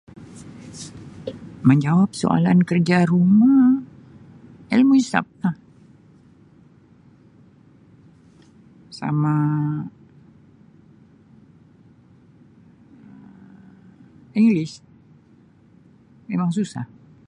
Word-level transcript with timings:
Menjawab 1.67 2.09
soalan 2.21 2.59
kerja 2.69 2.97
rumah 3.11 3.63
ilmu 4.75 4.93
hisab 4.99 5.25
lah 5.41 5.55
sama 8.97 9.35
Um 9.37 9.59
English 14.41 14.73
memang 16.31 16.49
susah. 16.57 16.85